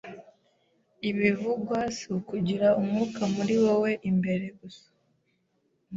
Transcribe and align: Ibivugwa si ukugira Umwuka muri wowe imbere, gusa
Ibivugwa 1.09 1.79
si 1.95 2.03
ukugira 2.17 2.67
Umwuka 2.79 3.21
muri 3.35 3.53
wowe 3.63 3.91
imbere, 4.09 4.45
gusa 4.59 4.87